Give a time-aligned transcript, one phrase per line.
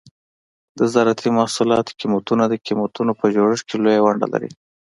[0.77, 4.51] د زراعتي محصولاتو قیمتونه د قیمتونو په جوړښت کې لویه ونډه لري.